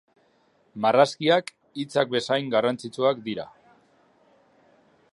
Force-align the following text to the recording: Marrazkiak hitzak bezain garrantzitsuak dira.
Marrazkiak 0.85 1.51
hitzak 1.83 2.11
bezain 2.15 2.51
garrantzitsuak 2.57 3.23
dira. 3.31 3.49